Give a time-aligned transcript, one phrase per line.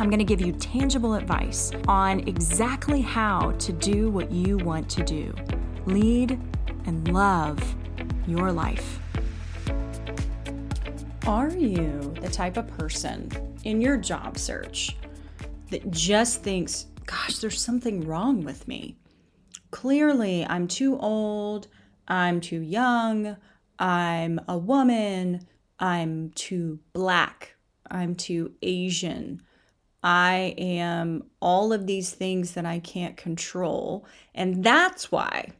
[0.00, 4.88] I'm going to give you tangible advice on exactly how to do what you want
[4.92, 5.34] to do
[5.84, 6.40] lead
[6.86, 7.62] and love
[8.26, 8.98] your life.
[11.26, 13.30] Are you the type of person
[13.64, 14.96] in your job search
[15.68, 18.96] that just thinks, gosh, there's something wrong with me?
[19.70, 21.68] Clearly, I'm too old,
[22.08, 23.36] I'm too young,
[23.78, 25.46] I'm a woman,
[25.78, 27.54] I'm too black,
[27.90, 29.42] I'm too Asian.
[30.02, 34.06] I am all of these things that I can't control.
[34.34, 35.52] And that's why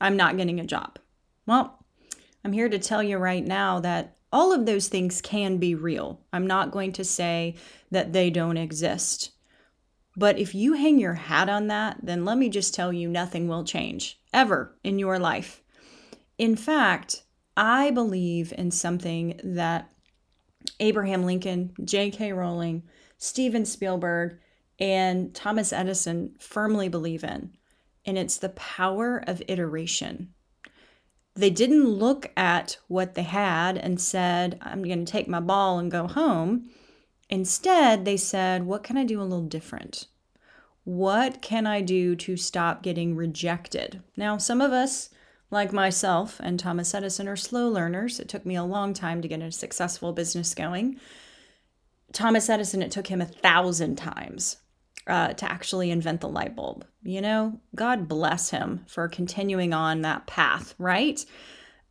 [0.00, 0.98] I'm not getting a job.
[1.46, 1.84] Well,
[2.44, 6.20] I'm here to tell you right now that all of those things can be real.
[6.32, 7.54] I'm not going to say
[7.90, 9.30] that they don't exist.
[10.16, 13.48] But if you hang your hat on that, then let me just tell you nothing
[13.48, 15.62] will change ever in your life.
[16.38, 17.22] In fact,
[17.56, 19.90] I believe in something that
[20.80, 22.32] Abraham Lincoln, J.K.
[22.32, 22.82] Rowling,
[23.24, 24.38] Steven Spielberg,
[24.78, 27.56] and Thomas Edison firmly believe in,
[28.04, 30.34] and it's the power of iteration.
[31.34, 35.78] They didn't look at what they had and said, I'm going to take my ball
[35.78, 36.68] and go home.
[37.30, 40.06] Instead, they said, What can I do a little different?
[40.84, 44.02] What can I do to stop getting rejected?
[44.18, 45.08] Now, some of us,
[45.50, 48.20] like myself and Thomas Edison, are slow learners.
[48.20, 51.00] It took me a long time to get a successful business going.
[52.14, 54.56] Thomas Edison, it took him a thousand times
[55.06, 56.86] uh, to actually invent the light bulb.
[57.02, 61.22] You know, God bless him for continuing on that path, right?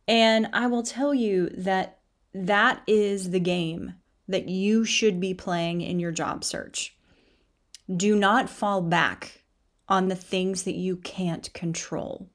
[0.08, 2.00] And I will tell you that
[2.32, 3.94] that is the game
[4.26, 6.96] that you should be playing in your job search.
[7.94, 9.42] Do not fall back
[9.88, 12.30] on the things that you can't control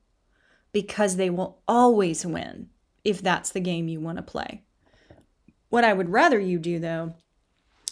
[0.72, 2.70] because they will always win
[3.04, 4.64] if that's the game you want to play.
[5.70, 7.16] What I would rather you do, though,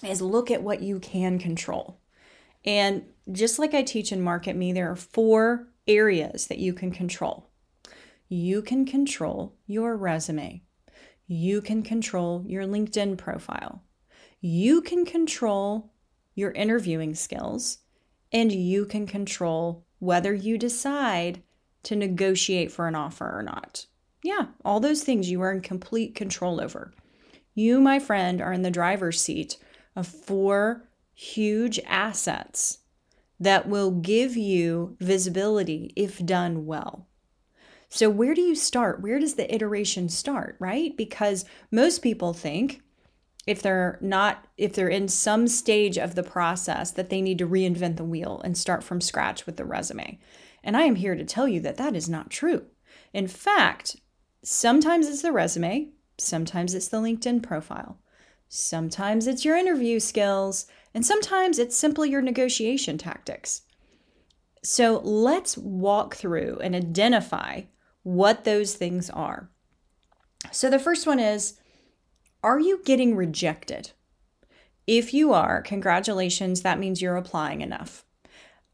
[0.03, 1.99] is look at what you can control.
[2.65, 6.91] And just like I teach in Market Me, there are four areas that you can
[6.91, 7.49] control.
[8.29, 10.63] You can control your resume.
[11.27, 13.83] You can control your LinkedIn profile.
[14.41, 15.93] You can control
[16.35, 17.79] your interviewing skills.
[18.31, 21.41] And you can control whether you decide
[21.83, 23.85] to negotiate for an offer or not.
[24.23, 26.93] Yeah, all those things you are in complete control over.
[27.53, 29.57] You, my friend, are in the driver's seat
[29.97, 32.77] of four huge assets
[33.39, 37.07] that will give you visibility if done well.
[37.89, 39.01] So, where do you start?
[39.01, 40.95] Where does the iteration start, right?
[40.95, 42.81] Because most people think
[43.47, 47.47] if they're not, if they're in some stage of the process, that they need to
[47.47, 50.19] reinvent the wheel and start from scratch with the resume.
[50.63, 52.65] And I am here to tell you that that is not true.
[53.13, 53.95] In fact,
[54.43, 57.97] sometimes it's the resume, sometimes it's the LinkedIn profile.
[58.49, 63.61] Sometimes it's your interview skills, and sometimes it's simply your negotiation tactics.
[64.63, 67.63] So let's walk through and identify
[68.03, 69.49] what those things are.
[70.51, 71.59] So the first one is
[72.41, 73.91] Are you getting rejected?
[74.85, 78.05] If you are, congratulations, that means you're applying enough.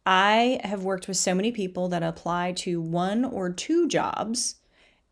[0.05, 4.55] I have worked with so many people that apply to one or two jobs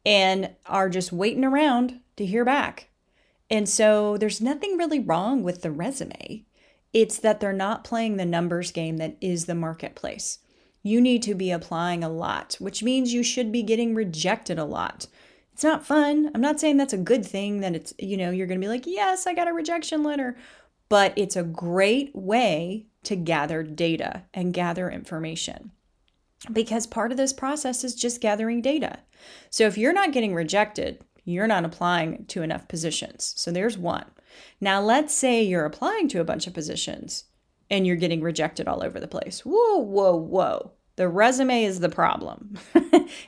[0.06, 2.91] and are just waiting around to hear back.
[3.52, 6.46] And so there's nothing really wrong with the resume.
[6.94, 10.40] It's that they're not playing the numbers game that is the marketplace.
[10.84, 14.66] You need to be applying a lot, which means you should be getting rejected a
[14.66, 15.08] lot.
[15.54, 16.32] It's not fun.
[16.34, 18.70] I'm not saying that's a good thing that it's, you know, you're going to be
[18.70, 20.38] like, yes, I got a rejection letter.
[20.88, 25.72] But it's a great way to gather data and gather information
[26.52, 29.00] because part of this process is just gathering data.
[29.50, 33.34] So if you're not getting rejected, you're not applying to enough positions.
[33.38, 34.06] So there's one.
[34.60, 37.26] Now, let's say you're applying to a bunch of positions
[37.70, 39.42] and you're getting rejected all over the place.
[39.46, 40.72] Whoa, whoa, whoa.
[40.98, 42.58] The resume is the problem.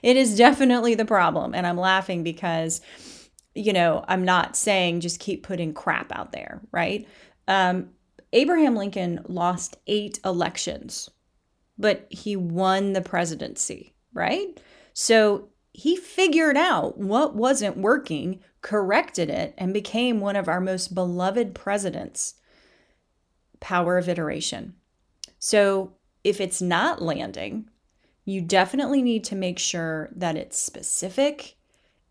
[0.04, 1.56] it is definitely the problem.
[1.56, 2.82] And I'm laughing because,
[3.56, 7.08] you know, I'm not saying just keep putting crap out there, right?
[7.48, 7.90] Um,
[8.34, 11.10] Abraham Lincoln lost eight elections,
[11.78, 14.60] but he won the presidency, right?
[14.94, 20.94] So he figured out what wasn't working, corrected it, and became one of our most
[20.94, 22.36] beloved presidents.
[23.60, 24.76] Power of iteration.
[25.40, 25.94] So
[26.24, 27.70] if it's not landing,
[28.24, 31.56] you definitely need to make sure that it's specific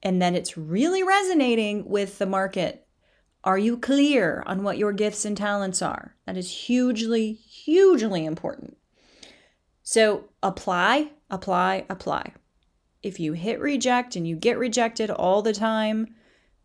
[0.02, 2.86] and that it's really resonating with the market.
[3.44, 6.16] Are you clear on what your gifts and talents are?
[6.26, 8.76] That is hugely, hugely important.
[9.82, 12.32] So apply, apply, apply.
[13.02, 16.14] If you hit reject and you get rejected all the time,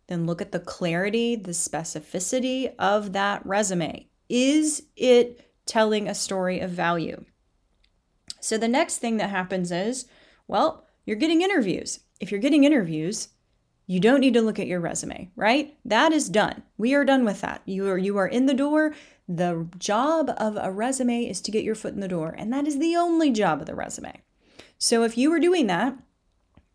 [0.07, 4.07] then look at the clarity, the specificity of that resume.
[4.29, 7.25] Is it telling a story of value?
[8.39, 10.05] So the next thing that happens is,
[10.47, 11.99] well, you're getting interviews.
[12.19, 13.29] If you're getting interviews,
[13.85, 15.75] you don't need to look at your resume, right?
[15.85, 16.63] That is done.
[16.77, 17.61] We are done with that.
[17.65, 18.93] You are you are in the door.
[19.29, 22.67] The job of a resume is to get your foot in the door, and that
[22.67, 24.21] is the only job of the resume.
[24.77, 25.97] So if you were doing that,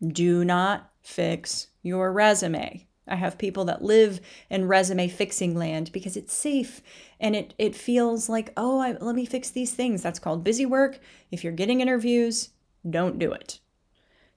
[0.07, 2.87] do not fix your resume.
[3.07, 6.81] I have people that live in resume fixing land because it's safe
[7.19, 10.65] and it it feels like, "Oh, I, let me fix these things." That's called busy
[10.65, 10.99] work.
[11.29, 12.49] If you're getting interviews,
[12.89, 13.59] don't do it.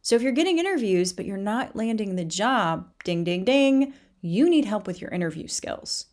[0.03, 4.51] So if you're getting interviews but you're not landing the job, ding ding ding, you
[4.51, 6.07] need help with your interview skills.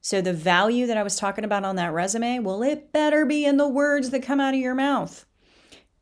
[0.00, 3.44] So the value that I was talking about on that resume, well, it better be
[3.44, 5.24] in the words that come out of your mouth.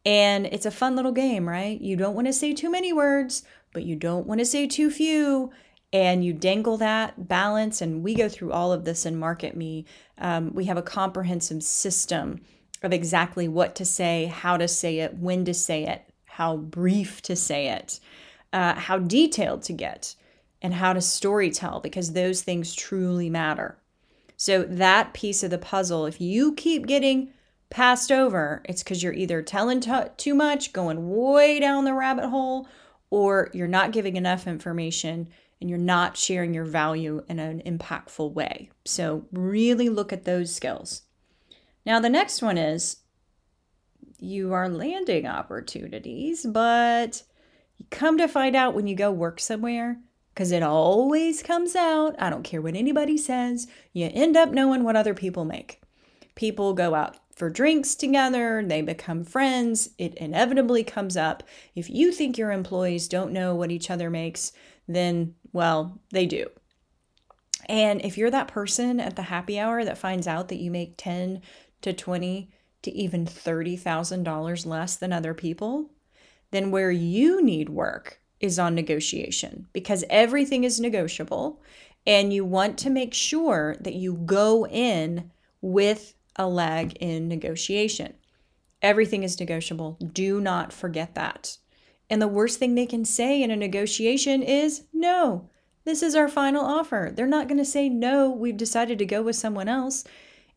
[0.05, 1.81] And it's a fun little game, right?
[1.81, 3.43] You don't want to say too many words,
[3.73, 5.53] but you don't want to say too few
[5.93, 7.81] and you dangle that balance.
[7.81, 9.85] And we go through all of this in Market Me.
[10.19, 12.41] Um, we have a comprehensive system
[12.83, 17.21] of exactly what to say, how to say it, when to say it, how brief
[17.23, 18.01] to say it,
[18.53, 20.15] uh, how detailed to get,
[20.63, 23.77] and how to story tell, because those things truly matter.
[24.37, 27.31] So, that piece of the puzzle, if you keep getting
[27.71, 32.29] passed over, it's because you're either telling t- too much, going way down the rabbit
[32.29, 32.69] hole,
[33.09, 35.29] or you're not giving enough information
[35.61, 38.71] and you're not sharing your value in an impactful way.
[38.85, 41.03] So, really look at those skills.
[41.85, 42.97] Now, the next one is
[44.19, 47.23] you are landing opportunities, but
[47.77, 49.99] you come to find out when you go work somewhere,
[50.35, 52.15] because it always comes out.
[52.19, 55.81] I don't care what anybody says, you end up knowing what other people make.
[56.35, 59.89] People go out for drinks together, they become friends.
[59.97, 61.43] It inevitably comes up.
[61.75, 64.53] If you think your employees don't know what each other makes,
[64.87, 66.51] then well, they do.
[67.67, 70.99] And if you're that person at the happy hour that finds out that you make
[70.99, 71.41] 10
[71.81, 72.51] to 20
[72.83, 75.93] to even $30,000 less than other people,
[76.51, 81.63] then where you need work is on negotiation because everything is negotiable
[82.07, 85.31] and you want to make sure that you go in
[85.63, 88.15] with a leg in negotiation.
[88.83, 89.99] Everything is negotiable.
[90.01, 91.59] Do not forget that.
[92.09, 95.49] And the worst thing they can say in a negotiation is no,
[95.85, 97.13] this is our final offer.
[97.15, 100.05] They're not going to say no, we've decided to go with someone else.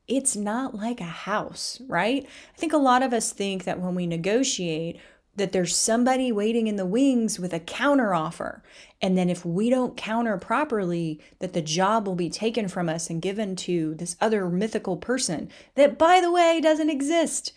[0.07, 2.25] It's not like a house, right?
[2.25, 4.99] I think a lot of us think that when we negotiate,
[5.35, 8.63] that there's somebody waiting in the wings with a counter offer.
[9.01, 13.09] And then if we don't counter properly, that the job will be taken from us
[13.09, 17.53] and given to this other mythical person that, by the way, doesn't exist.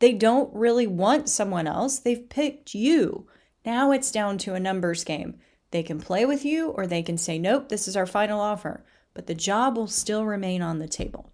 [0.00, 3.26] They don't really want someone else, they've picked you.
[3.64, 5.38] Now it's down to a numbers game.
[5.70, 8.84] They can play with you or they can say, nope, this is our final offer,
[9.14, 11.32] but the job will still remain on the table.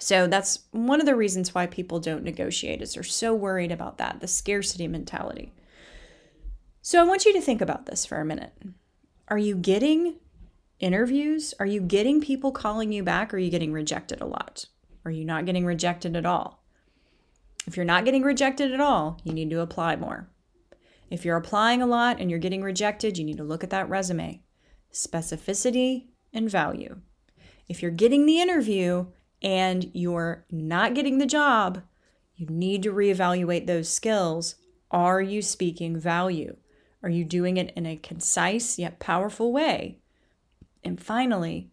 [0.00, 3.98] So that's one of the reasons why people don't negotiate is they're so worried about
[3.98, 5.52] that, the scarcity mentality.
[6.80, 8.54] So I want you to think about this for a minute.
[9.28, 10.16] Are you getting
[10.78, 11.52] interviews?
[11.60, 13.32] Are you getting people calling you back?
[13.32, 14.64] Or are you getting rejected a lot?
[15.04, 16.64] Are you not getting rejected at all?
[17.66, 20.30] If you're not getting rejected at all, you need to apply more.
[21.10, 23.90] If you're applying a lot and you're getting rejected, you need to look at that
[23.90, 24.42] resume.
[24.90, 27.00] Specificity and value.
[27.68, 29.08] If you're getting the interview
[29.42, 31.82] and you're not getting the job,
[32.36, 34.56] you need to reevaluate those skills.
[34.90, 36.56] Are you speaking value?
[37.02, 39.98] Are you doing it in a concise yet powerful way?
[40.84, 41.70] And finally,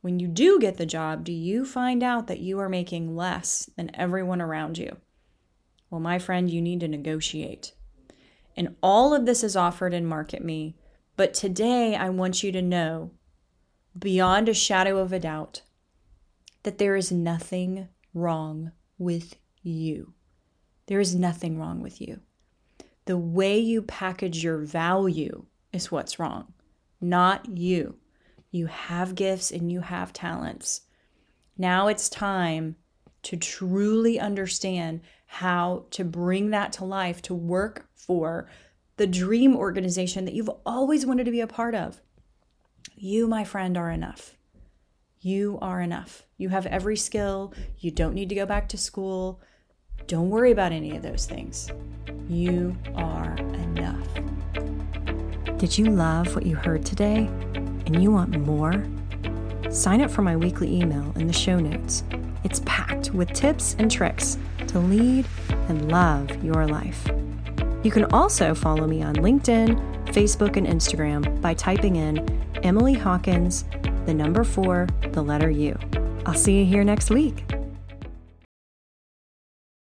[0.00, 3.68] when you do get the job, do you find out that you are making less
[3.76, 4.96] than everyone around you?
[5.90, 7.74] Well, my friend, you need to negotiate.
[8.56, 10.76] And all of this is offered in Market Me.
[11.16, 13.10] But today, I want you to know,
[13.98, 15.62] beyond a shadow of a doubt,
[16.62, 20.14] that there is nothing wrong with you.
[20.86, 22.20] There is nothing wrong with you.
[23.04, 26.52] The way you package your value is what's wrong,
[27.00, 27.96] not you.
[28.50, 30.82] You have gifts and you have talents.
[31.56, 32.76] Now it's time
[33.22, 38.48] to truly understand how to bring that to life, to work for
[38.96, 42.00] the dream organization that you've always wanted to be a part of.
[42.96, 44.36] You, my friend, are enough.
[45.22, 46.22] You are enough.
[46.38, 47.52] You have every skill.
[47.78, 49.42] You don't need to go back to school.
[50.06, 51.70] Don't worry about any of those things.
[52.26, 54.08] You are enough.
[55.58, 58.82] Did you love what you heard today and you want more?
[59.68, 62.02] Sign up for my weekly email in the show notes.
[62.42, 65.26] It's packed with tips and tricks to lead
[65.68, 67.06] and love your life.
[67.82, 72.26] You can also follow me on LinkedIn, Facebook, and Instagram by typing in
[72.62, 73.66] Emily Hawkins,
[74.06, 75.78] the number four, the letter U.
[76.26, 77.49] I'll see you here next week.